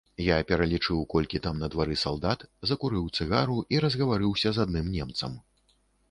[0.25, 5.37] Я пералічыў, колькі там на двары салдат, закурыў цыгару і разгаварыўся з адным немцам.